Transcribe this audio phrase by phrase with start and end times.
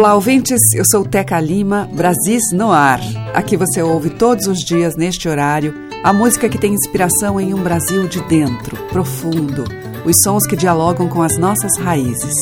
[0.00, 0.58] Olá, ouvintes.
[0.74, 3.00] Eu sou Teca Lima, Brasis no ar.
[3.34, 7.62] Aqui você ouve todos os dias, neste horário, a música que tem inspiração em um
[7.62, 9.64] Brasil de dentro, profundo.
[10.06, 12.32] Os sons que dialogam com as nossas raízes.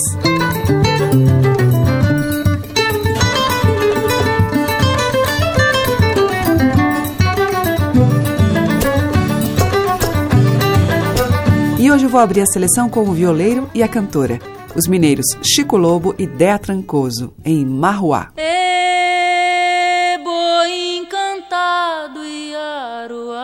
[11.80, 14.38] E hoje vou abrir a seleção com o violeiro e a cantora,
[14.78, 18.30] os mineiros Chico Lobo e Dea Trancoso, em Marruá.
[18.36, 23.38] Ê, boi encantado e aruá,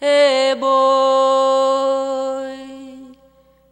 [0.00, 0.70] Ê, boi,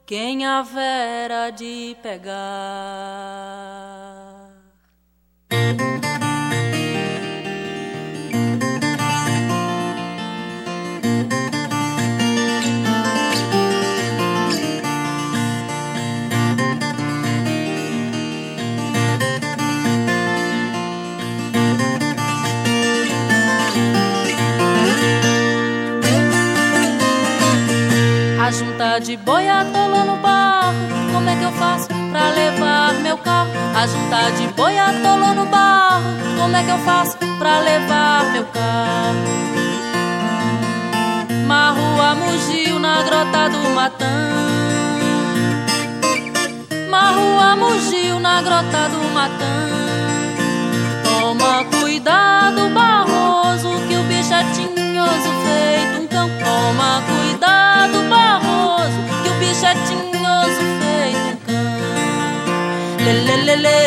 [0.05, 3.38] quem haverá de pegar?
[29.29, 30.73] Boi atolou no barro.
[31.13, 33.51] Como é que eu faço pra levar meu carro?
[33.77, 36.11] A junta de boi atolou no barro.
[36.39, 39.19] Como é que eu faço pra levar meu carro?
[41.47, 44.07] Marrua mugiu na grota do Matã.
[46.89, 49.55] Marrua mugiu na grota do Matã.
[51.05, 56.08] Toma cuidado, barroso, que o bicho é tinhoso feito um
[59.75, 63.83] chatinhoso feito um Lê, lê, lê, lê,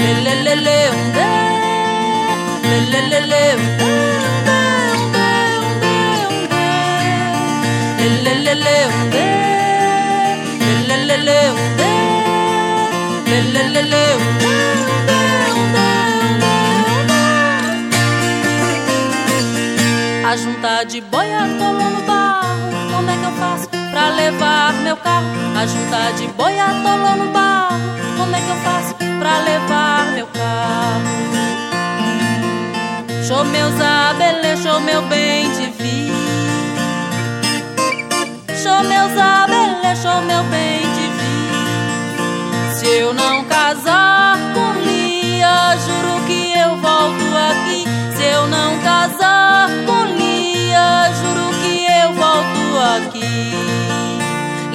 [0.00, 0.82] lê, lê, lê, lê, lê,
[3.22, 3.60] lê,
[13.52, 14.06] lê, lê, lê,
[20.24, 22.11] A juntar de boia colou
[24.12, 25.26] levar meu carro?
[25.56, 27.78] A junta de boi atolou no barro.
[28.16, 31.22] Como é que eu faço pra levar meu carro?
[33.26, 36.12] Show meus abelê, show meu bem te vi.
[38.62, 42.74] Show meus abelê, show meu bem te vi.
[42.74, 47.84] Se eu não casar com Lia, juro que eu volto aqui.
[48.16, 53.81] Se eu não casar com Lia, juro que eu volto aqui.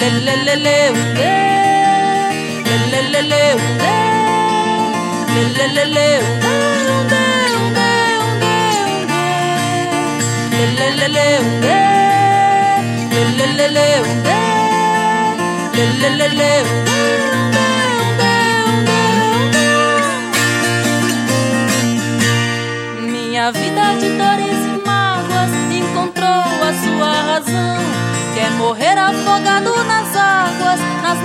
[0.08, 1.36] Lelelele, um dê,
[2.90, 3.96] lelelele, um dê,
[5.44, 8.40] lelelele, um dê, um dê, um
[8.80, 9.28] dê, um dê,
[16.62, 17.47] um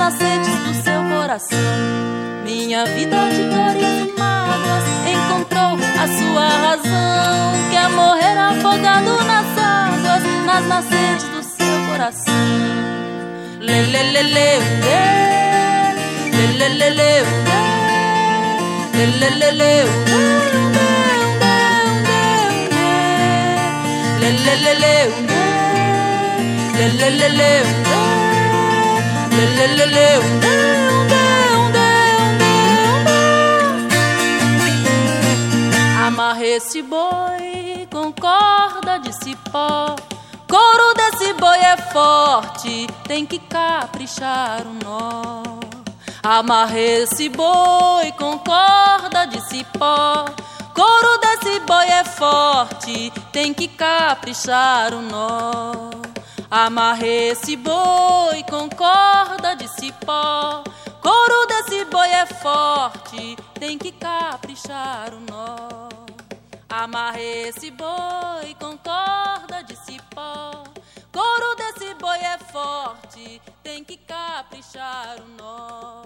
[0.04, 1.58] nascentes do seu coração.
[2.44, 4.84] Minha vida de dores e mágoas
[5.14, 7.54] encontrou a sua razão.
[7.72, 12.34] Quer morrer afogado nas águas, nas nascentes do seu coração.
[13.62, 17.44] Lelelele, um dê, lelelele, um
[18.92, 20.84] dê, lelelele, um dê.
[24.20, 25.26] lelelele, um dê, lelelele, um
[26.74, 28.23] dê, lelelele,
[36.06, 39.96] Amarre esse boi com corda de cipó.
[40.48, 45.44] Couro desse boi é forte, tem que caprichar o nó.
[46.22, 50.26] Amarre esse boi com corda de cipó.
[50.74, 56.13] Couro desse boi é forte, tem que caprichar o nó.
[56.56, 60.64] Amarrei esse boi com corda de cipó.
[61.02, 65.90] Couro desse boi é forte, tem que caprichar o nó.
[66.70, 70.64] Amarrei esse boi com corda de cipó.
[71.12, 76.04] Couro desse boi é forte, tem que caprichar o nó.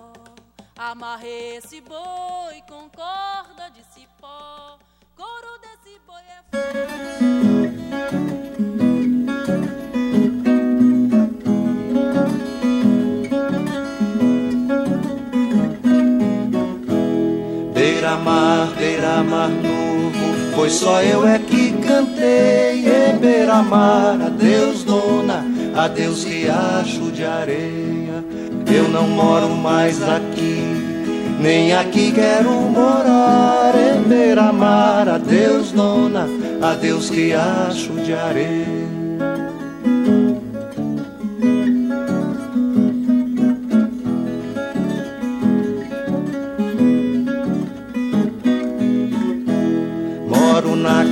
[0.78, 4.80] Amarrei esse boi com corda de cipó.
[5.14, 8.67] Couro desse boi é forte.
[17.88, 22.86] Beira-mar, beira-mar novo, pois só eu é que cantei.
[22.86, 28.24] E beira-mar, adeus dona, adeus riacho de areia.
[28.70, 30.62] Eu não moro mais aqui,
[31.40, 33.72] nem aqui quero morar.
[33.76, 36.28] E beira-mar, adeus dona,
[36.62, 38.77] adeus riacho de areia.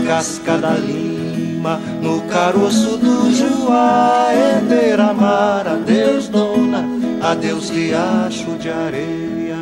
[0.06, 6.86] Casca da lima, no caroço do Juá, é beira-mar, adeus dona,
[7.22, 9.58] adeus riacho de areia,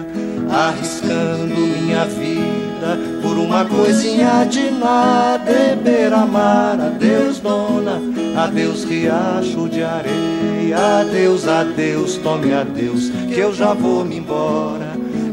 [0.50, 8.01] arriscando minha vida por uma coisinha de nada, é beira-mar, adeus dona,
[8.36, 14.82] adeus riacho de areia, adeus, adeus, tome adeus, que eu já vou me embora.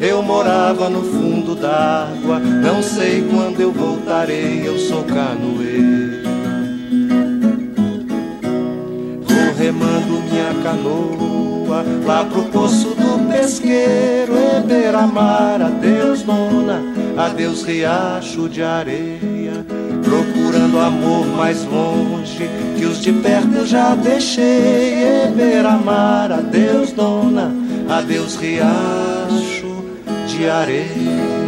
[0.01, 6.23] Eu morava no fundo d'água, não sei quando eu voltarei, eu sou canoeiro.
[9.27, 16.81] Vou remando minha canoa lá pro poço do pesqueiro, é beira-mar, adeus dona,
[17.19, 19.67] adeus riacho de areia.
[20.03, 22.49] Procurando amor mais longe,
[22.79, 27.53] que os de perto já deixei, é beira-mar, adeus dona,
[27.87, 29.50] adeus riacho
[30.41, 31.40] de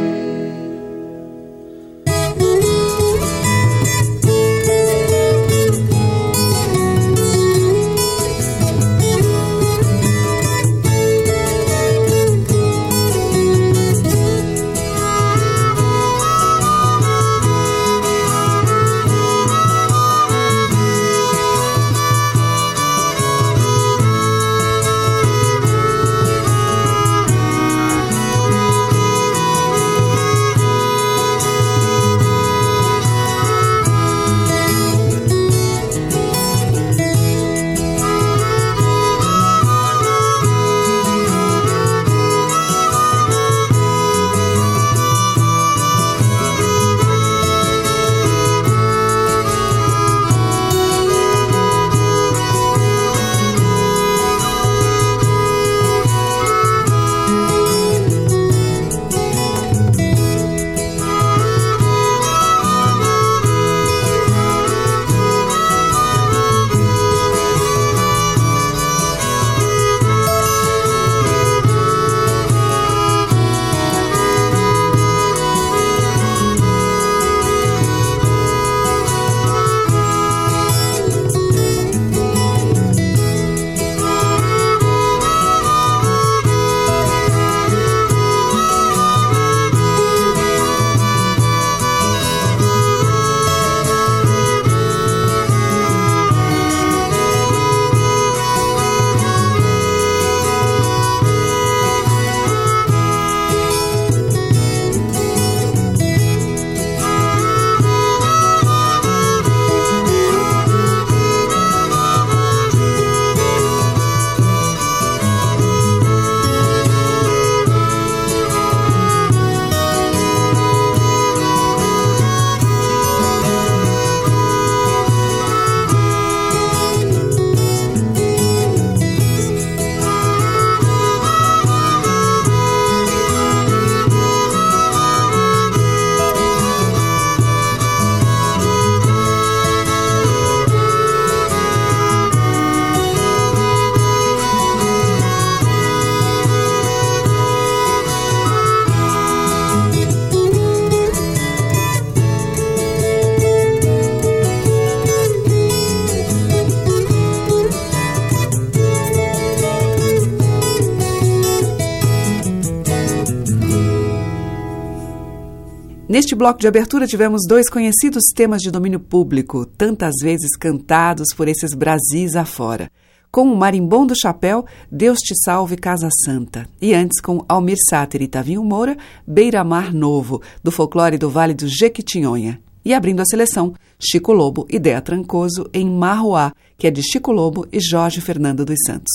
[166.43, 171.73] bloco de abertura tivemos dois conhecidos temas de domínio público, tantas vezes cantados por esses
[171.73, 172.91] Brasis afora.
[173.31, 176.69] Com o Marimbom do Chapéu, Deus te salve Casa Santa.
[176.81, 181.55] E antes com Almir Sáter e Tavinho Moura, Beira Mar Novo, do folclore do Vale
[181.55, 182.61] do Jequitinhonha.
[182.85, 187.31] E abrindo a seleção, Chico Lobo e Dea Trancoso em Marroá, que é de Chico
[187.31, 189.13] Lobo e Jorge Fernando dos Santos.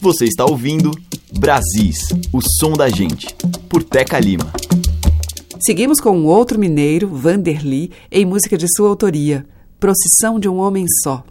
[0.00, 0.90] Você está ouvindo
[1.38, 3.26] Brasis, o som da gente,
[3.68, 4.50] por Teca Lima.
[5.58, 9.46] Seguimos com um outro mineiro, Vanderly, em música de sua autoria,
[9.80, 11.24] Procissão de um Homem Só.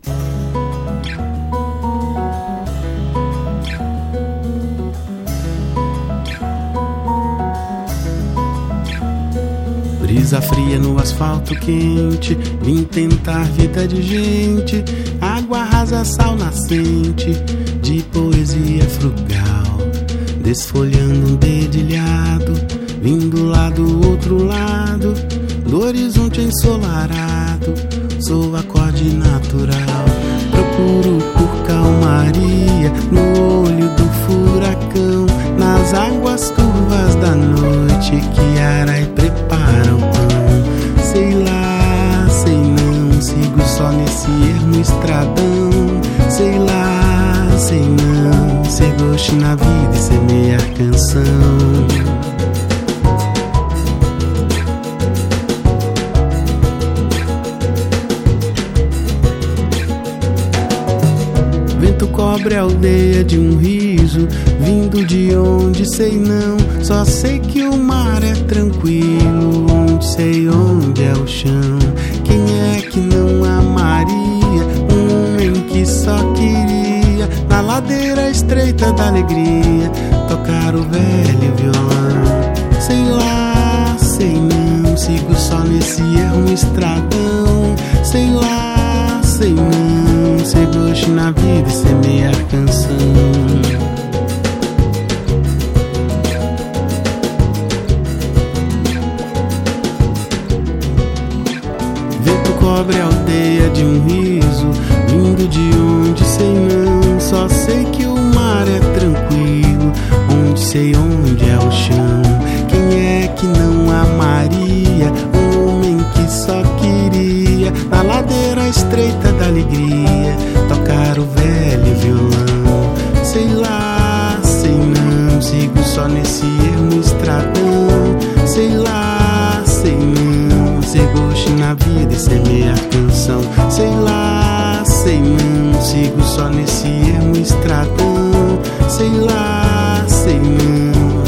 [10.02, 14.84] Brisa fria no asfalto quente, vim tentar vida de gente,
[15.22, 17.32] água rasa, sal nascente,
[17.82, 19.78] de poesia frugal,
[20.42, 25.14] desfolhando um dedilhado Vindo lá do outro lado,
[25.70, 27.76] do horizonte ensolarado,
[28.20, 30.06] sou acorde natural.
[30.50, 33.95] Procuro por calmaria no olho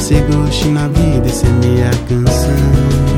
[0.08, 3.17] se goste na vida, essa é minha canção.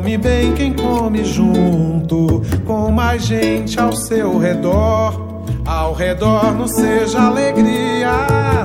[0.00, 5.42] Come bem quem come junto, com mais gente ao seu redor.
[5.66, 8.10] Ao redor não seja alegria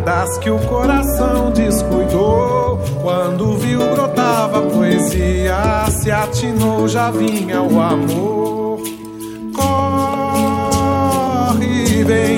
[0.05, 2.79] das que o coração descuidou.
[3.01, 8.79] Quando viu brotava poesia, se atinou já vinha o amor.
[9.53, 10.85] Corre
[12.05, 12.34] bem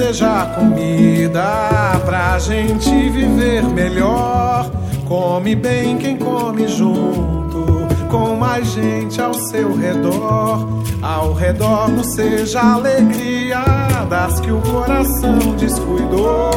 [0.00, 4.70] seja comida pra gente viver melhor.
[5.06, 10.66] Come bem quem come junto, com mais gente ao seu redor.
[11.02, 13.62] Ao redor não seja alegria
[14.08, 16.50] das que o coração descuidou.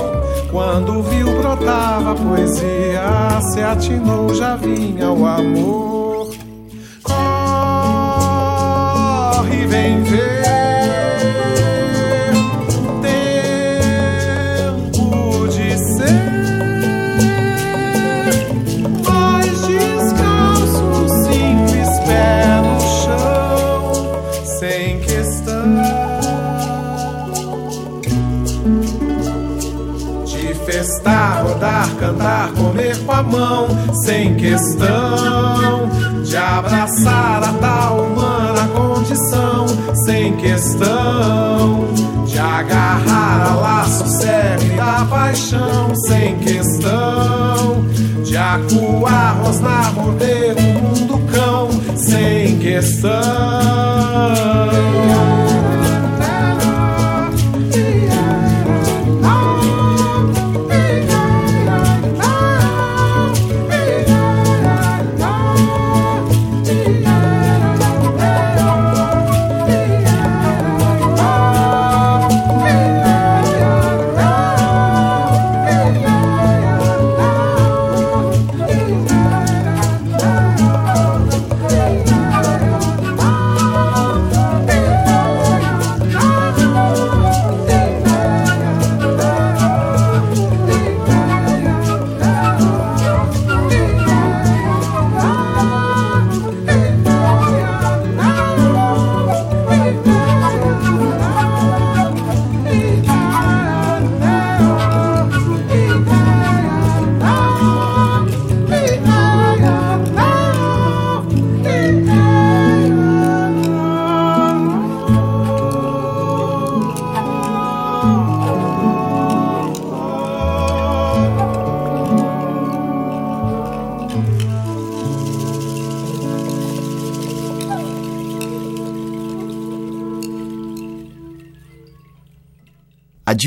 [0.50, 5.93] Quando viu brotava poesia, se atinou já vinha o amor.
[48.58, 53.12] De acuar, rosnar, morder o mundo cão, sem questão.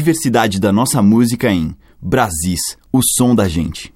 [0.07, 2.61] Diversidade da nossa música em Brasis,
[2.93, 3.93] o som da gente.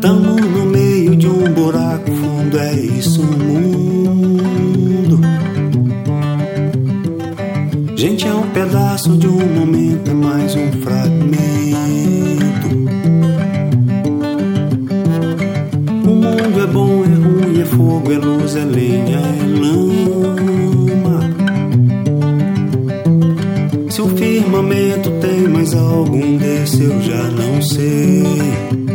[0.00, 5.20] Tamo no meio de um buraco fundo, é isso o mundo.
[7.96, 11.56] Gente é um pedaço de um momento, é mais um fragmento.
[16.66, 17.05] é bom,
[17.60, 21.20] é fogo, é luz, é lenha, é lama.
[23.90, 28.85] Se o firmamento tem mais algum desse, eu já não sei.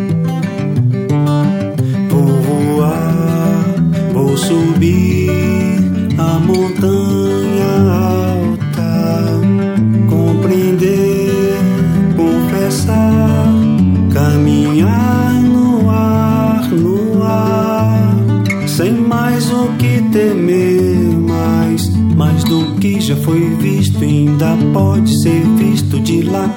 [23.11, 26.49] Já foi visto, ainda pode ser visto de lá.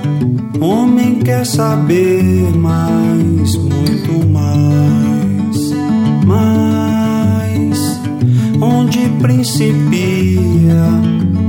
[0.61, 2.23] Homem quer saber
[2.57, 5.73] mais, muito mais,
[6.25, 8.01] mais,
[8.61, 10.85] onde principia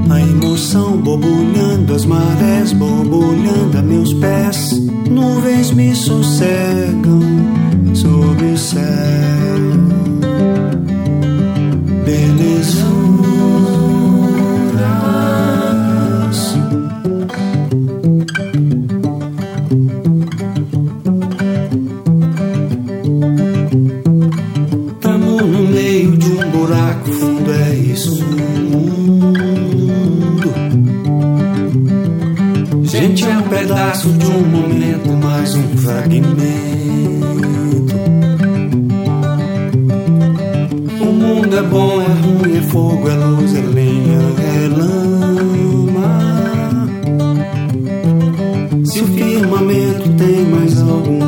[0.09, 4.71] a emoção borbulhando, as marés borbulhando a meus pés,
[5.07, 7.24] nuvens me sossegam
[50.45, 51.25] mais o mar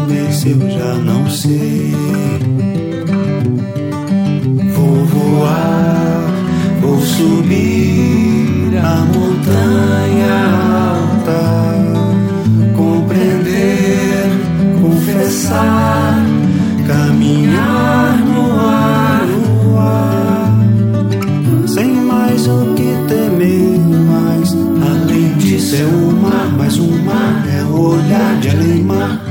[28.48, 29.22] de Alemar,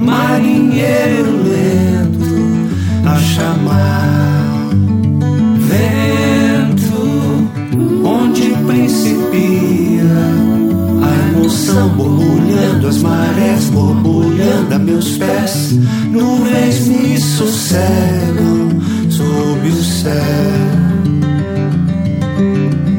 [0.00, 2.34] marinheiro lento
[3.06, 4.70] a chamar.
[5.68, 6.96] Vento,
[8.04, 10.04] onde principia
[11.02, 15.72] a emoção borbulhando, as marés borbulhando a meus pés,
[16.10, 20.12] nuvens me sossegam sob o céu.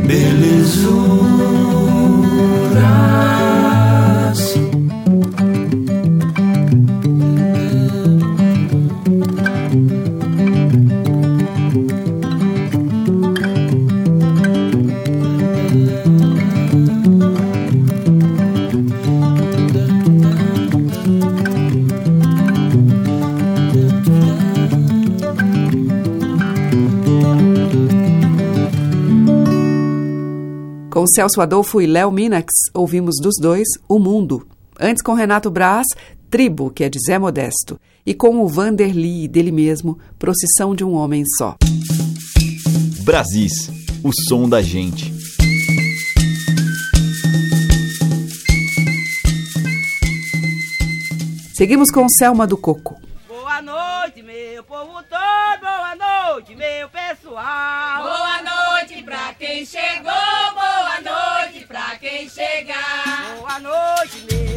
[0.08, 1.25] Belezura.
[31.16, 34.46] Celso Adolfo e Léo Minax, ouvimos dos dois O Mundo.
[34.78, 35.86] Antes com Renato Braz,
[36.30, 37.80] Tribo, que é de Zé Modesto.
[38.06, 41.56] E com o Vanderlei dele mesmo, Procissão de um Homem Só.
[43.06, 43.72] Brasis,
[44.04, 45.14] o som da gente.
[51.54, 53.05] Seguimos com Selma do Coco.
[53.56, 58.04] Boa noite, meu povo todo, boa noite, meu pessoal.
[58.04, 60.12] Boa noite pra quem chegou,
[60.54, 63.38] boa noite pra quem chegar.
[63.38, 64.55] Boa noite, meu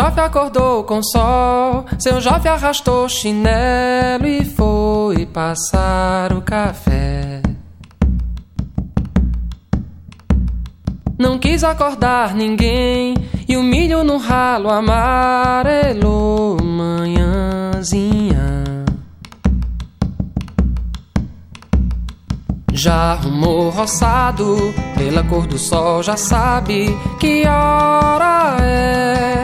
[0.00, 7.42] Jofe acordou com sol, seu Jofe arrastou chinelo e foi passar o café.
[11.18, 13.14] Não quis acordar ninguém
[13.46, 18.40] e o milho no ralo amarelou manhãzinha.
[22.72, 26.86] Já arrumou roçado, pela cor do sol já sabe
[27.18, 29.39] que hora é.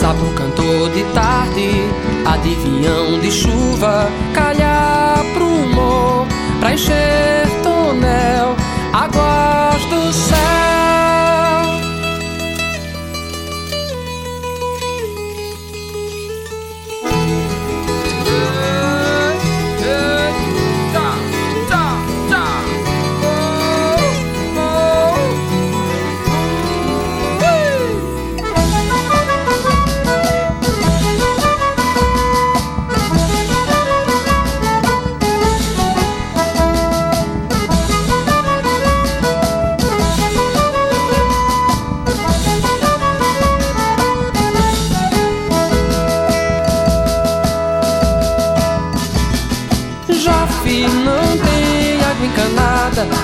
[0.00, 1.72] Sapo cantou de tarde,
[2.24, 6.26] adivinhão de chuva, calhar pro humor,
[6.58, 8.56] pra encher tonel,
[8.94, 10.49] águas do céu.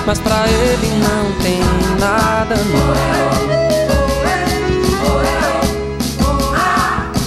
[0.07, 1.59] Mas pra ele não tem
[1.99, 2.95] nada não.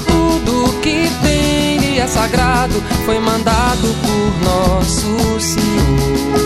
[0.06, 6.40] Tudo que tem e é sagrado foi mandado por nosso Senhor.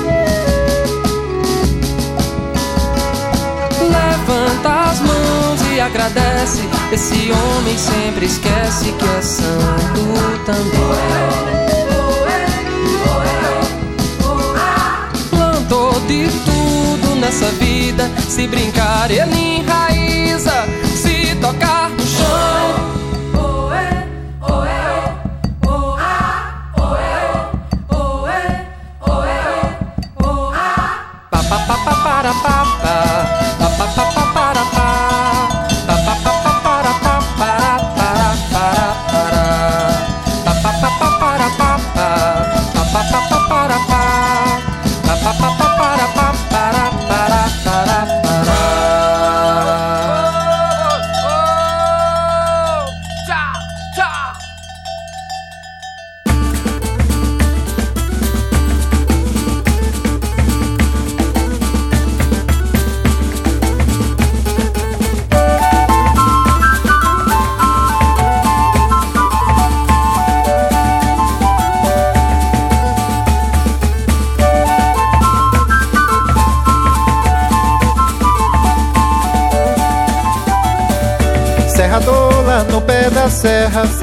[3.81, 6.69] Levanta as mãos e agradece.
[6.91, 10.03] Esse homem sempre esquece que é santo
[10.45, 11.64] também.
[18.29, 19.54] Se brincar, ele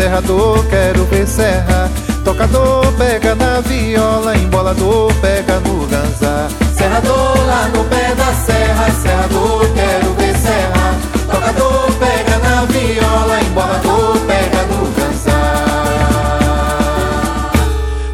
[0.02, 1.61] serrador, quero ver.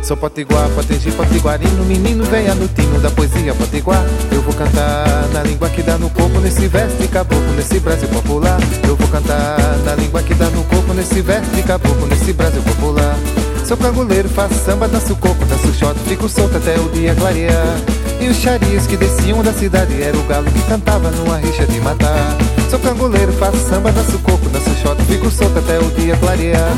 [0.08, 4.02] Sou potiguar, potegi, potiguarino, menino venha no tino da poesia potiguar.
[4.32, 8.58] Eu vou cantar na língua que dá no corpo, nesse verso caboclo, nesse Brasil popular.
[8.88, 13.18] Eu vou cantar na língua que dá no corpo, nesse verso caboclo, nesse Brasil popular.
[13.66, 17.76] Sou canguleiro, faço samba, danço coco, danço shot, fico solto até o dia clarear.
[18.20, 21.80] E os charias que desciam da cidade era o galo que cantava numa rixa de
[21.82, 22.36] matar.
[22.70, 26.72] Sou canguleiro, faço samba, danço coco, danço shot, fico solto até o dia clarear.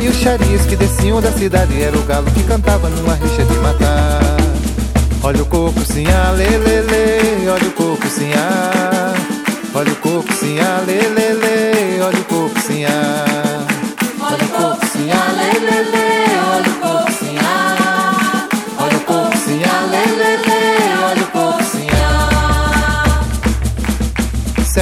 [0.00, 3.54] E os charias que desciam da cidade era o galo que cantava numa rixa de
[3.58, 4.20] matar.
[5.22, 9.14] Olha o coco sim, ah, lê, lê, lê, olha o coco sim, ah.
[9.74, 13.66] Olha o coco sim, ah, lê, lê, lê, olha o coco sim, ah.
[14.18, 15.99] Olha o coco sim, ah, lê, lê, lê,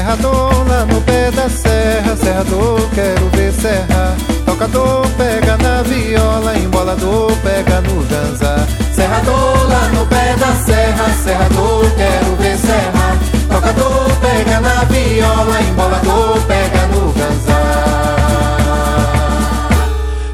[0.09, 4.16] Serrador lá no pé da serra, serrador, quero ver serra.
[4.47, 8.66] Tocador pega na viola, embolador pega no ganza.
[8.94, 13.18] Serrador lá no pé da serra, serrador, quero ver serra.
[13.51, 17.58] Tocador pega na viola, embolador pega no ganza.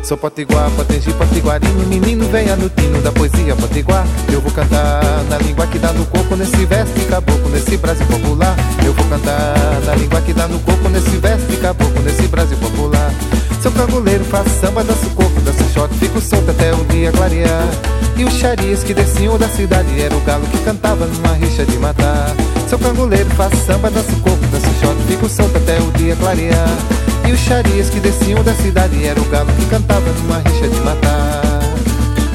[0.05, 4.07] Sou potiguar, potegi, potiguarinho, menino venha no tino da poesia potiguar.
[4.31, 8.05] Eu vou cantar na língua que dá no corpo, nesse verso de caboclo, nesse Brasil
[8.05, 8.55] popular.
[8.85, 9.55] Eu vou cantar
[9.87, 13.15] na língua que dá no corpo, nesse verso de caboclo, nesse Brasil popular.
[13.63, 17.67] Sou canguleiro, faço samba, danço coco, danço shot, fico solto até o dia clarear.
[18.15, 21.79] E os charias que desciam da cidade era o galo que cantava numa rixa de
[21.79, 22.37] matar.
[22.69, 27.04] Sou canguleiro, faço samba, danço coco, danço caixote fico solto até o dia clarear.
[27.27, 30.81] E os charias que desciam da cidade era o galo que cantava numa rixa de
[30.81, 31.43] matar.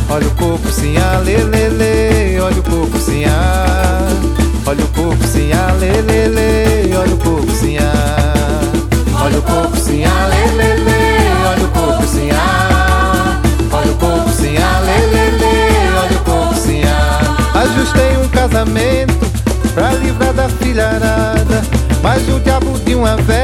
[0.09, 3.23] Olha o coco sim, olha o coco sim.
[4.65, 5.51] Olha o coco sim,
[6.97, 7.77] olha o coco sim.
[9.21, 10.03] Olha o coco sim,
[11.47, 12.29] olha o coco sim.
[13.71, 14.55] Olha o coco sim,
[15.97, 16.81] olha o coco sim.
[17.53, 19.19] Ajustei um casamento
[19.73, 21.61] pra livrar da filharada,
[22.01, 23.38] mas o diabo de uma véia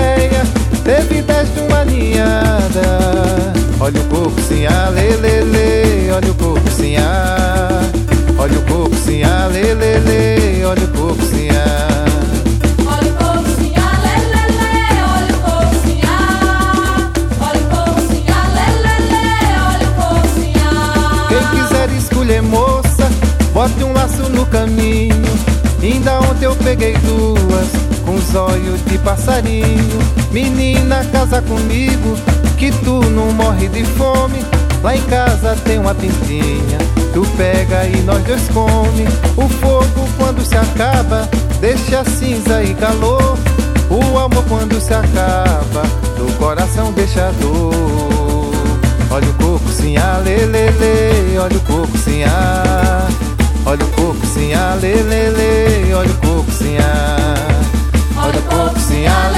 [4.26, 7.82] coco sim, a lelele, olha o sim, a.
[8.40, 11.88] Olha o coco sim, a lelele, olha o coco sim, a.
[12.88, 17.12] Olha o coco sim, a lelele, olha o coco sim, a.
[17.40, 19.22] Olha o coco sim, a lelele,
[19.70, 21.28] olha o coco sim, a.
[21.28, 23.08] Quem quiser escolher moça,
[23.54, 25.36] bote um laço no caminho.
[25.84, 27.68] Ainda ontem eu peguei duas,
[28.04, 30.00] com zóio de passarinho.
[30.32, 32.18] Menina, casa comigo,
[32.58, 34.46] que tu não morre de fome.
[34.82, 36.78] Lá em casa tem uma pintinha,
[37.14, 39.08] tu pega e nós dois come.
[39.36, 41.28] O fogo quando se acaba,
[41.60, 43.38] deixa cinza e calor.
[43.90, 45.84] O amor quando se acaba,
[46.18, 47.74] do coração deixa dor.
[49.12, 53.08] Olha o coco sim, a lelele, olha o coco sim, a.
[53.66, 54.78] Olha o coco sim, a
[55.96, 57.36] olha o coco sim, a.
[58.18, 59.30] Olha o coco sim, a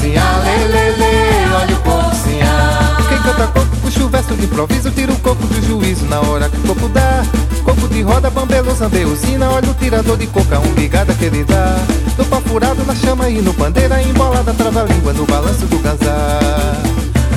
[0.00, 3.08] coco sim, a lelele, olha o sim, a.
[3.08, 6.48] Quem canta coco puxa o verso de improviso, tira o coco do juízo na hora
[6.48, 7.22] que o coco dá.
[7.64, 11.76] Coco de roda, bambelo, zambeusina, olha o tirador de coca, um ligada que ele dá.
[12.16, 15.78] No pau furado, na chama e no pandeira, embolada, trava a língua no balanço do
[15.78, 16.76] ganzar.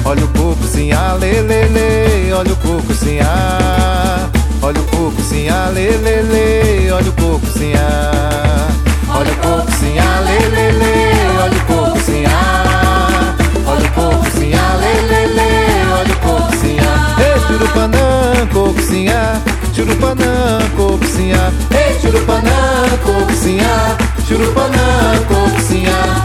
[0.06, 4.30] Olha o coco sim, a lelele, olha o coco a.
[4.62, 8.54] Olha o coco sim, a lelele, olha o coco a.
[9.16, 12.24] Olha o coco sim, a lelele, olha o coco sim,
[17.74, 19.42] churupanã, coco sim, a.
[19.74, 21.52] Churupanã, coco sim, a.
[21.76, 22.52] Ei, churupanã,
[23.04, 23.98] coco sim, a.
[24.28, 26.24] Churupanã, coco sim, a.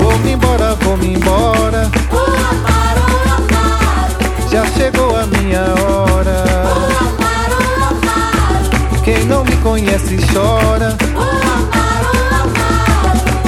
[0.00, 1.90] Vou-me embora, vou-me embora.
[4.50, 6.44] Já chegou a minha hora.
[9.04, 10.96] Quem não me conhece chora.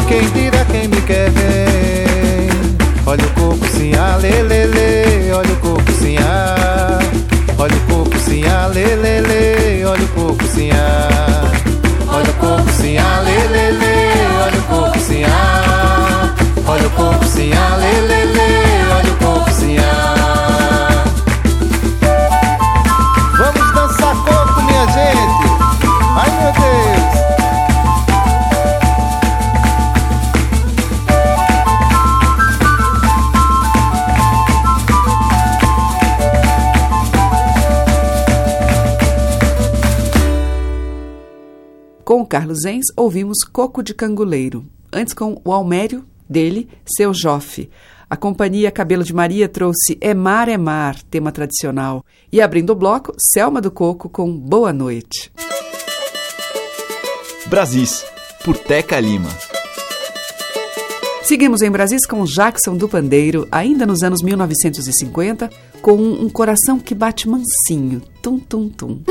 [0.06, 2.50] Quem dirá quem me quer ver?
[3.06, 4.16] Olha o coco sim, a
[5.32, 6.98] olha o coco sim, a.
[7.58, 12.08] Olha o coco sim, a lelele, olha o coco sim, a.
[12.12, 13.84] Olha o coco sim, a lelele,
[14.44, 16.34] olha o coco sim, a.
[16.66, 18.19] Olha o coco sim, a lelele,
[42.40, 42.60] Carlos
[42.96, 44.64] ouvimos Coco de Canguleiro.
[44.90, 47.68] Antes, com o Almério, dele, Seu Jofe.
[48.08, 52.02] A companhia Cabelo de Maria trouxe É Mar, É Mar, tema tradicional.
[52.32, 55.30] E abrindo o bloco, Selma do Coco com Boa Noite.
[57.48, 58.06] Brasis,
[58.42, 59.28] por Teca Lima.
[61.22, 65.50] Seguimos em Brasis com Jackson do Pandeiro, ainda nos anos 1950,
[65.82, 69.02] com um coração que bate mansinho, tum tum tum.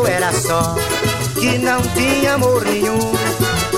[0.00, 0.74] Eu era só,
[1.38, 2.98] que não tinha amor nenhum,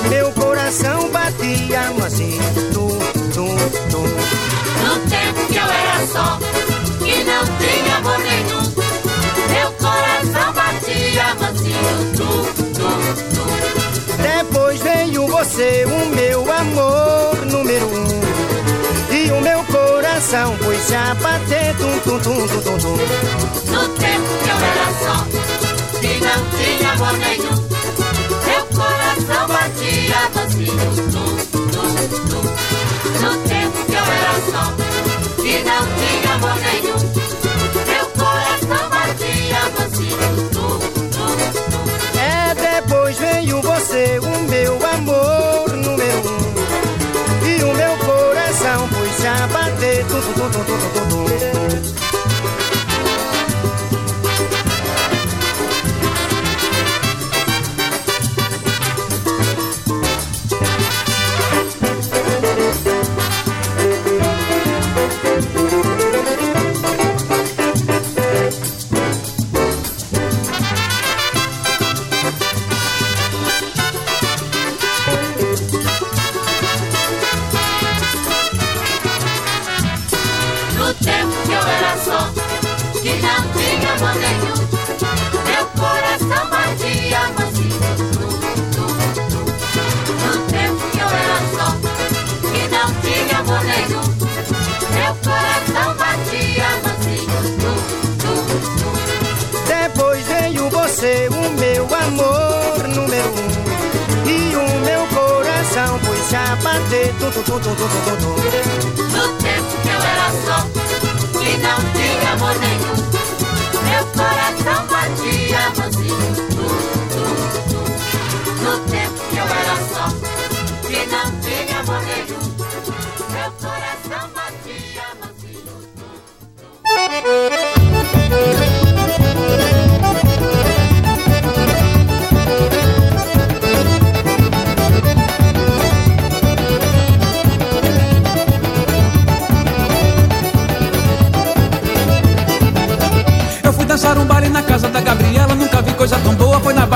[0.08, 2.40] meu coração batia mansinho,
[2.72, 2.98] tum
[3.34, 3.56] tum
[3.90, 4.06] tum.
[4.84, 6.38] No tempo que eu era só,
[6.98, 8.62] que não tinha amor nenhum,
[9.50, 13.00] meu coração batia mansinho, tum, tum,
[13.34, 14.22] tum.
[14.22, 18.22] Depois veio você, o meu amor número um.
[19.10, 22.96] E o meu coração pôs a bater tum tum tum tum tum tum.
[23.72, 25.61] No tempo que eu era só,
[26.02, 27.56] que não tinha amor nenhum,
[28.44, 31.30] meu coração batia mansinho, tum,
[31.70, 31.90] tum,
[32.28, 32.44] tum.
[33.20, 34.64] No tempo que eu era só,
[35.40, 36.98] que não tinha amor nenhum,
[37.86, 40.74] meu coração batia mansinho, tum,
[41.12, 41.36] tum,
[41.70, 41.84] tum.
[42.18, 47.46] É depois veio você, o meu amor número um.
[47.46, 51.51] E o meu coração pôs a bater tum tum tum tum tum tum tum.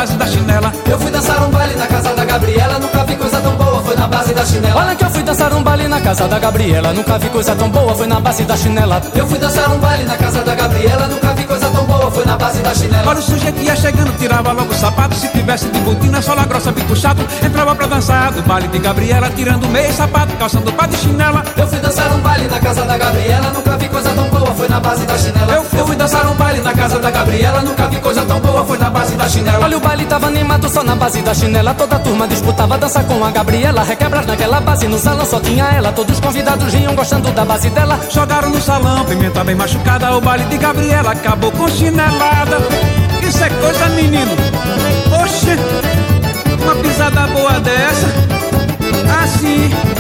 [0.07, 0.73] Base da chinela.
[0.89, 3.97] Eu fui dançar um baile na casa da Gabriela, nunca vi coisa tão boa, foi
[3.97, 4.81] na base da chinela.
[4.81, 7.69] Olha que eu fui dançar um baile na casa da Gabriela, nunca vi coisa tão
[7.69, 9.03] boa, foi na base da chinela.
[9.15, 12.25] Eu fui dançar um baile na casa da Gabriela, nunca vi coisa tão boa, foi
[12.25, 13.11] na base da chinela.
[13.11, 16.71] Olha o sujeito ia chegando, tirava logo o sapato, se tivesse de botina, sola grossa,
[16.71, 20.97] bico chato, entrava pra dançar do baile de Gabriela, tirando meio sapato, calçando pá de
[20.99, 21.45] chinela.
[21.57, 24.69] Eu fui dançar um baile na casa da Gabriela, nunca vi coisa tão boa, foi
[24.69, 25.53] na base da chinela.
[25.55, 28.79] Eu, fui dançar um baile na casa da Gabriela, nunca vi coisa tão boa, foi
[28.79, 29.65] na base da chinela.
[29.65, 33.25] Olha o baile tava animado só na base da chinela, toda turma disputava dança com
[33.25, 37.31] a Gabriela, requebrar naquela base no salão só tinha ela, todos os convidados riam gostando
[37.31, 37.99] da base dela.
[38.11, 42.59] Jogaram no salão, pimenta bem machucada, o baile de Gabriela acabou com chinelada.
[43.23, 44.33] Isso é coisa, menino.
[45.23, 45.57] Oxe,
[46.61, 48.07] uma pisada boa dessa,
[49.23, 49.96] assim.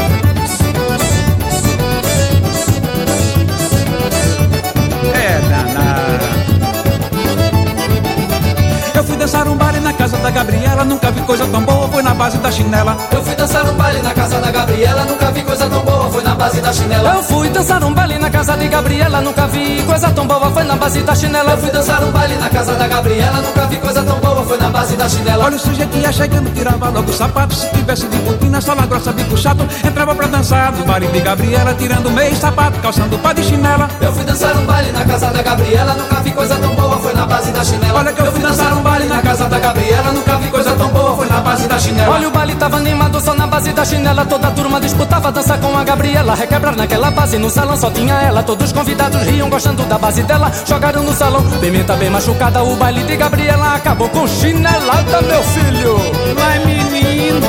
[9.26, 12.50] Dançar um baile na casa da Gabriela, nunca vi coisa tão boa, foi base da
[12.50, 12.96] chinela.
[13.12, 16.22] Eu fui dançar um baile na casa da Gabriela, nunca vi coisa tão boa, foi
[16.22, 17.14] na base da chinela.
[17.14, 20.64] Eu fui dançar um baile na casa de Gabriela, nunca vi coisa tão boa, foi
[20.64, 21.52] na base da chinela.
[21.52, 24.58] Eu fui dançar um baile na casa da Gabriela, nunca vi coisa tão boa, foi
[24.58, 25.44] na base da chinela.
[25.44, 29.12] Olha o sujeito ia chegando, tirava logo o sapato, se tivesse de botina, sola grossa,
[29.12, 33.42] bico chato, entrava pra dançar do baile de Gabriela, tirando meio sapato, calçando pá de
[33.44, 33.88] chinela.
[34.00, 37.12] Eu fui dançar um baile na casa da Gabriela, nunca vi coisa tão boa, foi
[37.12, 37.98] na base da chinela.
[37.98, 40.88] Olha que eu fui dançar um baile na casa da Gabriela, nunca vi coisa tão
[40.88, 42.05] boa, foi na base da chinela.
[42.08, 45.58] Olha o baile tava animado só na base da chinela, toda a turma disputava dança
[45.58, 49.50] com a Gabriela, requebrar naquela base no salão só tinha ela, todos os convidados riam
[49.50, 54.08] gostando da base dela, jogaram no salão, pimenta bem machucada, o baile de Gabriela acabou
[54.08, 55.96] com chinelada, meu filho.
[56.36, 57.46] Vai menino,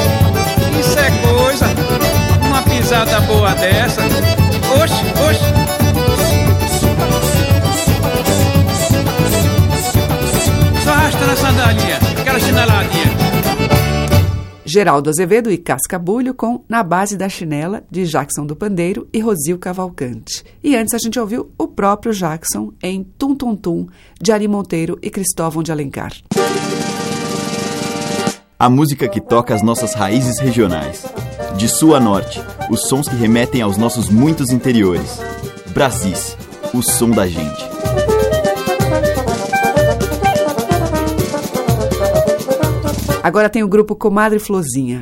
[0.80, 1.68] isso é coisa,
[2.43, 4.01] uma pisada boa dessa.
[4.82, 5.68] Oxe, oxe.
[10.84, 13.07] Só arrastando a sandalinha, aquela chineladinha.
[14.78, 19.57] Geraldo Azevedo e Cascabulho com Na Base da Chinela, de Jackson do Pandeiro e Rosil
[19.57, 20.45] Cavalcante.
[20.63, 23.88] E antes a gente ouviu o próprio Jackson em Tum Tum Tum,
[24.21, 26.13] de Ari Monteiro e Cristóvão de Alencar.
[28.59, 31.03] A música que toca as nossas raízes regionais.
[31.57, 35.19] De sul a norte, os sons que remetem aos nossos muitos interiores.
[35.73, 36.38] Brasis,
[36.71, 37.76] o som da gente.
[43.28, 45.01] Agora tem o grupo Comadre Flozinha.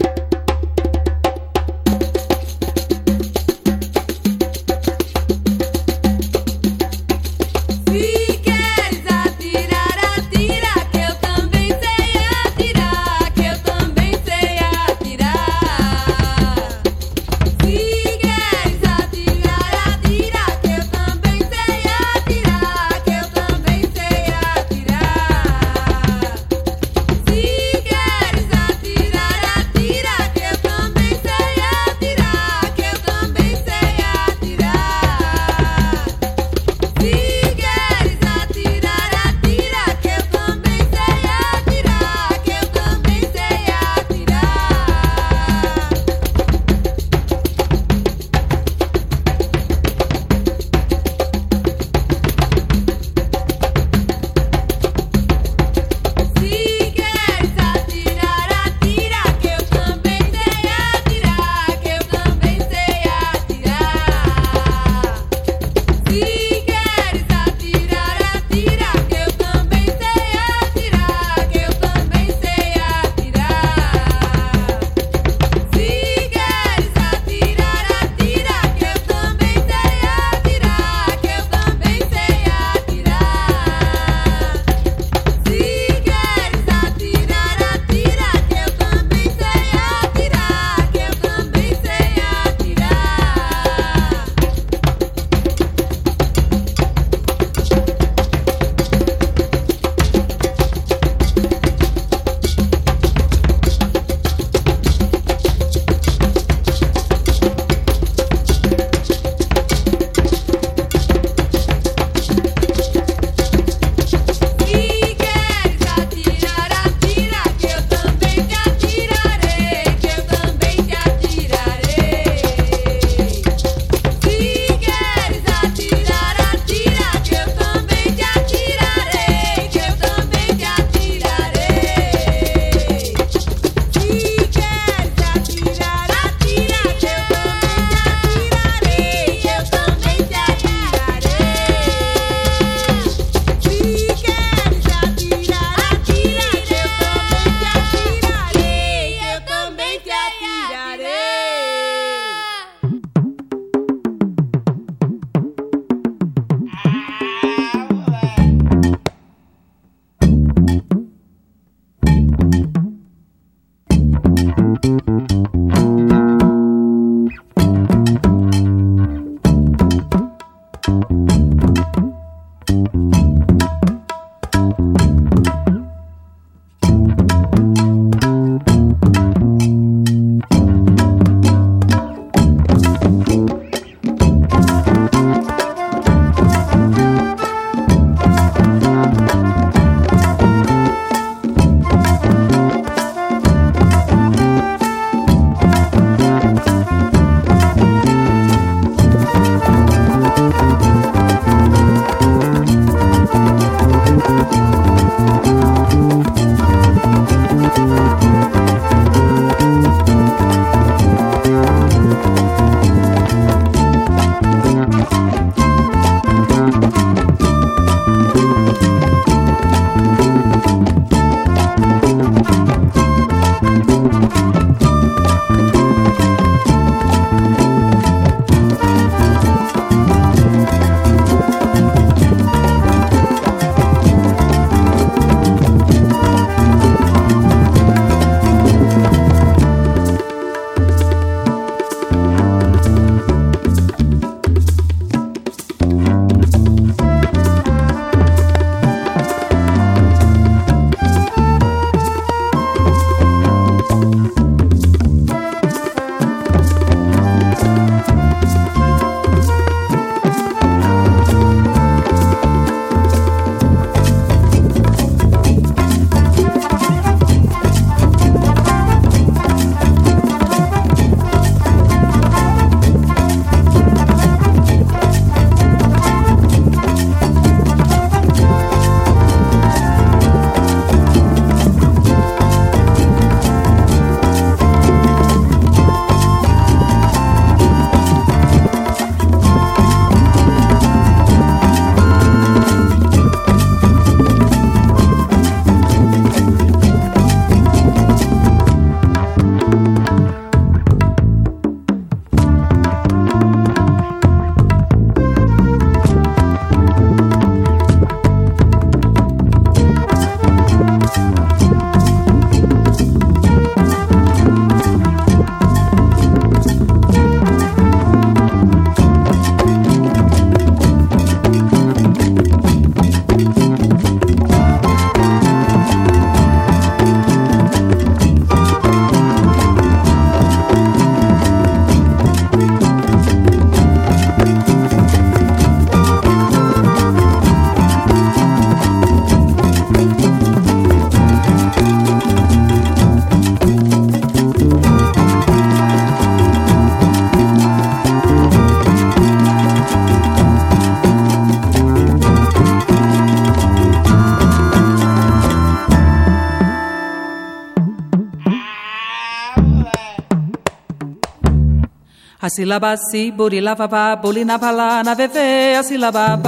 [362.56, 366.40] Sílaba si, burilavava, bulinavala, na veve, a sílaba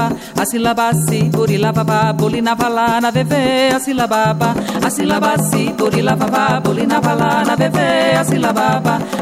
[0.42, 4.22] a sílaba si, burilavava, bulinavala, na veve, a sílaba
[4.88, 8.68] a sílaba si, burilavava, bulinavala, na veve, a sílaba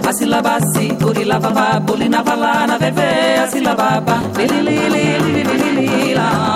[0.09, 3.09] a sílaba si, burilavava, bulinavala, na veve,
[3.43, 3.89] a sílaba
[4.37, 4.61] li li
[4.93, 6.54] li li li li li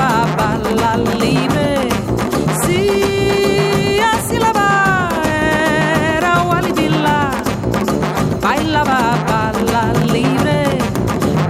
[0.00, 1.88] sílaba la livre,
[2.62, 4.68] se assim a sílaba
[6.16, 7.30] era walibila,
[8.40, 10.60] bailaba la libre.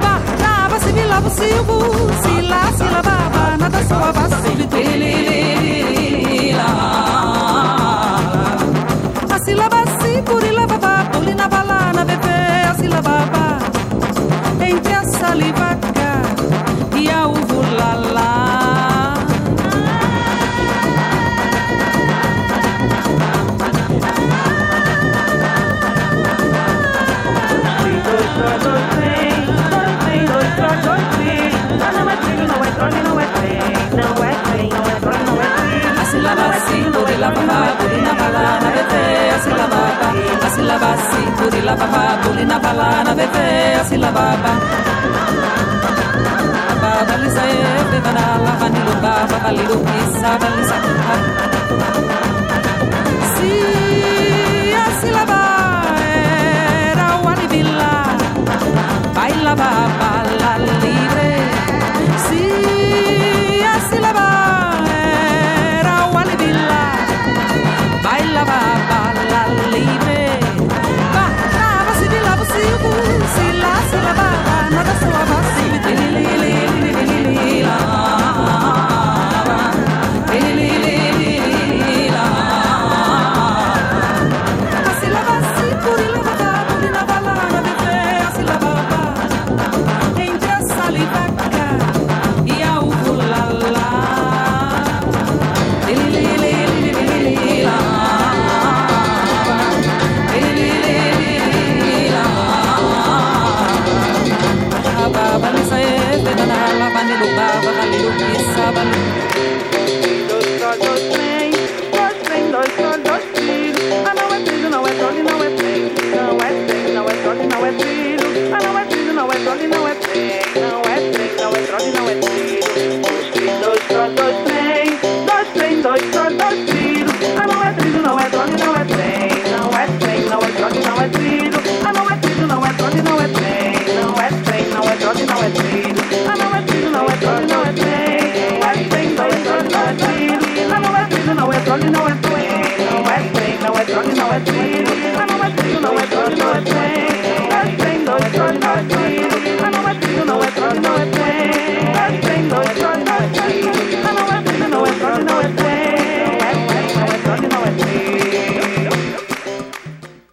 [0.03, 1.79] Barraba, sibilava o silbo,
[2.23, 4.77] se lá sílaba, nada soava súbito.
[9.35, 12.41] A sílaba si purilava, pulinava lá assim na bebê,
[12.71, 13.17] assim a sílaba
[14.71, 15.79] entre a saliva
[16.97, 17.50] e a uva.
[36.35, 40.09] la vasito de la papa, bolina balana vete, así la baba,
[40.47, 44.53] así la vasito de la papa, bolina balana vete, así la baba.
[46.83, 47.59] Baba lisa e
[47.91, 50.77] bevana la vanilo baba, valilo pisa, valisa.
[53.35, 53.53] Si,
[54.87, 55.95] así la baba,
[56.93, 57.93] era wanibila,
[59.15, 60.11] baila baba,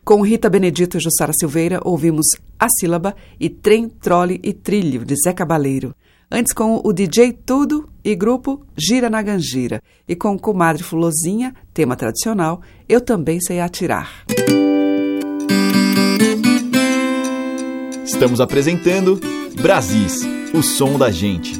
[0.07, 2.27] Com Rita Benedito e Jussara Silveira, ouvimos
[2.57, 5.93] A Sílaba e Trem, Trole e Trilho, de Zé Cabaleiro.
[6.29, 9.81] Antes com o DJ Tudo e grupo Gira na Gangira.
[10.05, 14.25] E com Comadre Fulozinha, tema tradicional, Eu Também Sei Atirar.
[18.03, 19.21] Estamos apresentando
[19.61, 20.23] Brasis,
[20.53, 21.53] o som da gente.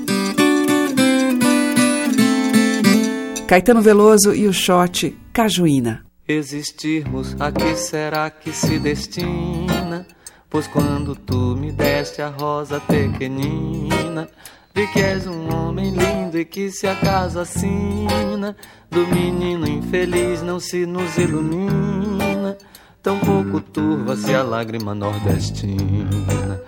[3.48, 6.06] Caetano Veloso e o shot Cajuína.
[6.28, 9.67] Existirmos, a que será que se destina?
[10.50, 14.30] Pois quando tu me deste a rosa pequenina,
[14.74, 18.56] vi que és um homem lindo e que se a casa assina,
[18.90, 22.58] do menino infeliz não se nos ilumina,
[23.04, 26.62] tão pouco turva-se a lágrima nordestina.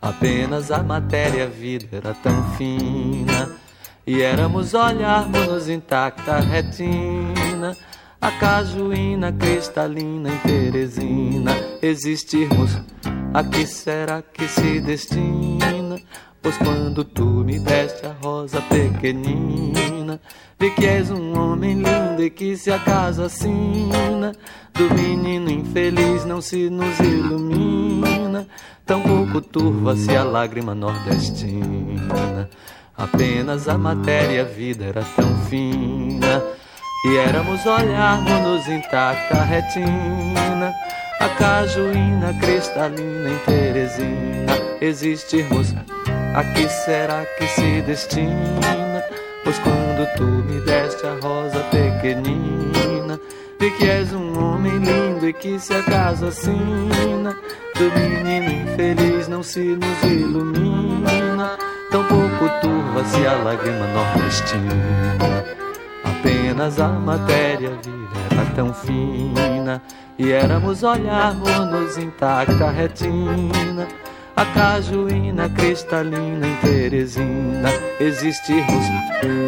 [0.00, 3.50] Apenas a matéria a vida era tão fina,
[4.06, 7.76] e éramos olharmos-nos intacta retina
[8.18, 12.78] a cajuína cristalina em Teresina existirmos.
[13.32, 16.00] A que será que se destina?
[16.42, 20.20] Pois quando tu me deste a rosa pequenina,
[20.58, 24.32] vi que és um homem lindo e que se a casa assina,
[24.72, 28.46] do menino infeliz não se nos ilumina,
[28.84, 32.48] tão pouco turva-se a lágrima nordestina.
[32.96, 36.42] Apenas a matéria a vida era tão fina
[37.06, 40.72] e éramos olharmos-nos intacta retina
[41.18, 44.36] A cajuína cristalina em Teresina
[44.80, 45.74] Existirmos,
[46.34, 49.02] a que será que se destina?
[49.42, 53.18] Pois quando tu me deste a rosa pequenina,
[53.58, 57.34] vi que és um homem lindo e que se acaso assina,
[57.74, 61.56] do menino infeliz não se nos ilumina,
[61.90, 65.44] tão pouco turva-se a lágrima nordestina.
[66.04, 69.82] Apenas a matéria viva era tão fina,
[70.18, 73.86] e éramos olharmos intacta retina
[74.34, 78.86] a cajuína cristalina em Teresina existirmos.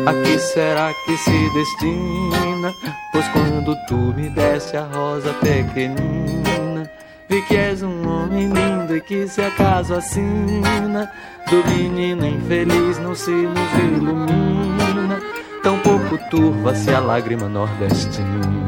[0.06, 2.72] A que será que se destina?
[3.10, 6.90] Pois quando tu me deste a rosa pequenina,
[7.30, 11.10] vi que és um homem lindo e que se acaso assina,
[11.48, 15.18] do menino infeliz não se nos ilumina,
[15.62, 18.67] tão pouco turva-se a lágrima nordestina.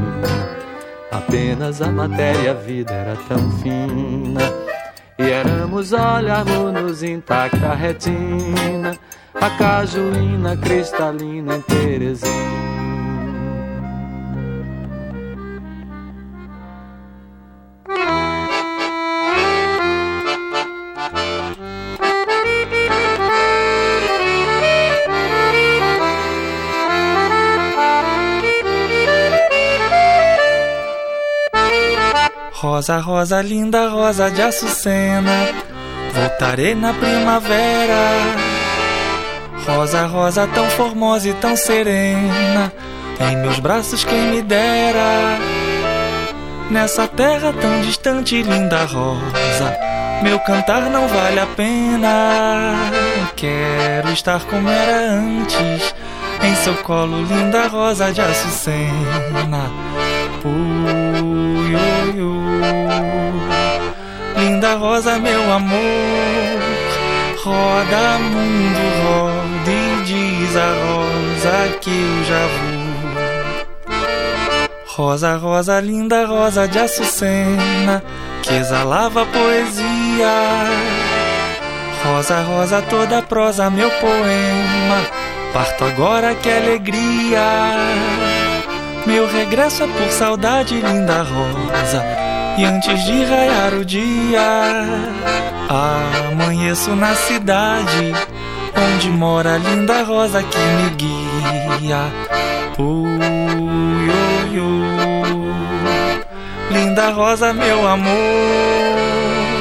[1.11, 4.41] Apenas a matéria, a vida era tão fina
[5.19, 8.99] e éramos olharmos-nos intacta a retina,
[9.35, 12.80] a cajuína cristalina em Teresina.
[32.61, 35.49] Rosa, rosa linda, rosa de açucena,
[36.13, 38.37] voltarei na primavera.
[39.67, 42.71] Rosa, rosa tão formosa e tão serena,
[43.19, 45.39] em meus braços quem me dera.
[46.71, 49.75] Nessa terra tão distante, linda rosa,
[50.23, 52.75] meu cantar não vale a pena.
[53.37, 55.95] Quero estar como era antes,
[56.43, 59.71] em seu colo, linda rosa de açucena.
[60.45, 61.10] Ui,
[64.37, 65.79] Linda rosa, meu amor,
[67.43, 72.91] roda mundo, roda e diz a rosa que eu já vou.
[74.87, 78.03] Rosa, rosa, linda rosa de açucena,
[78.43, 80.67] que exalava poesia.
[82.05, 85.07] Rosa, rosa, toda prosa, meu poema,
[85.53, 87.41] parto agora que alegria.
[89.07, 92.05] Meu regresso é por saudade, linda rosa.
[92.59, 94.85] E antes de raiar o dia,
[95.69, 98.13] amanheço na cidade
[98.77, 102.13] onde mora a linda rosa que me guia.
[102.79, 103.09] Ui,
[104.51, 105.55] ui, ui.
[106.71, 108.15] Linda rosa, meu amor,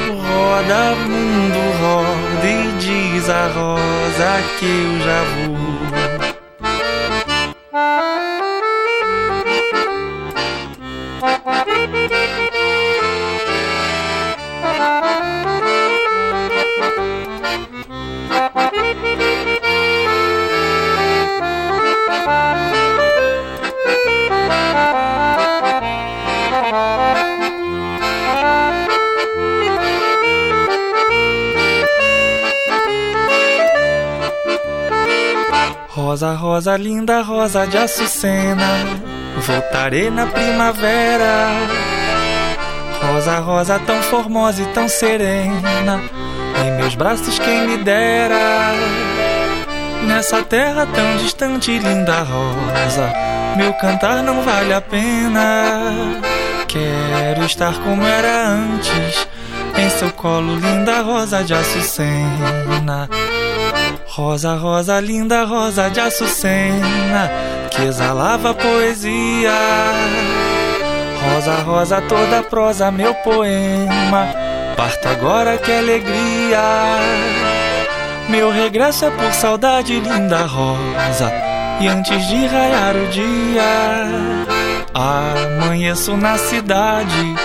[0.08, 5.70] roda mundo, roda e diz a rosa que eu já vou.
[36.10, 38.66] Rosa, rosa, linda rosa de açucena,
[39.46, 41.52] voltarei na primavera.
[43.00, 46.02] Rosa, rosa tão formosa e tão serena,
[46.66, 48.72] em meus braços quem me dera.
[50.08, 53.12] Nessa terra tão distante, linda rosa,
[53.56, 55.92] meu cantar não vale a pena.
[56.66, 59.28] Quero estar como era antes,
[59.78, 63.08] em seu colo, linda rosa de açucena.
[64.12, 67.30] Rosa, rosa, linda rosa de açucena,
[67.70, 69.52] que exalava poesia.
[71.22, 74.26] Rosa, rosa, toda prosa, meu poema.
[74.76, 76.60] Parto agora que alegria.
[78.28, 81.32] Meu regresso é por saudade, linda rosa.
[81.80, 84.08] E antes de raiar o dia,
[84.92, 87.36] amanheço na cidade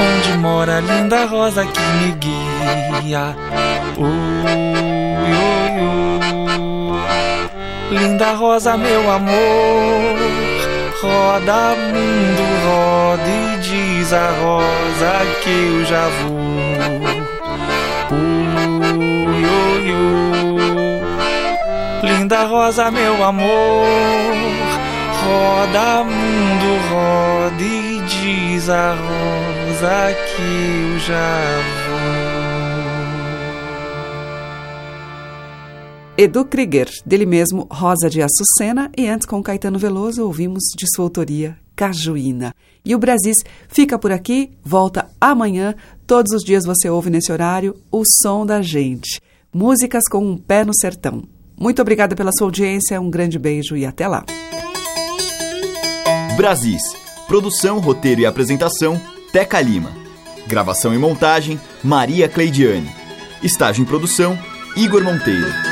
[0.00, 3.36] onde mora a linda rosa que me guia.
[3.96, 4.89] Uh,
[7.90, 10.16] Linda rosa, meu amor,
[11.02, 16.40] roda mundo, roda e diz a rosa que eu já vou.
[18.12, 18.60] Ui.
[22.02, 23.86] Linda rosa, meu amor,
[25.24, 31.40] roda mundo, roda e diz a rosa que eu já
[31.74, 31.79] vou.
[36.16, 41.04] Edu Krieger, dele mesmo Rosa de Açucena, e antes com Caetano Veloso ouvimos de sua
[41.04, 42.54] autoria Cajuína.
[42.84, 43.36] E o Brasis
[43.68, 45.74] fica por aqui, volta amanhã.
[46.06, 49.20] Todos os dias você ouve nesse horário o som da gente.
[49.52, 51.24] Músicas com um pé no sertão.
[51.58, 54.24] Muito obrigada pela sua audiência, um grande beijo e até lá.
[56.36, 56.82] Brasis.
[57.26, 59.00] Produção, roteiro e apresentação,
[59.32, 59.92] Teca Lima.
[60.46, 62.90] Gravação e montagem, Maria Cleidiane.
[63.42, 64.38] Estágio em produção,
[64.76, 65.69] Igor Monteiro.